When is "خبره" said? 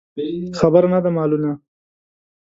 0.59-0.87